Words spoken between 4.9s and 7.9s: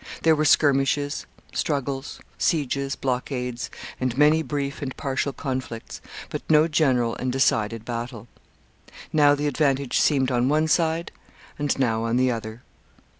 partial conflicts, but no general and decided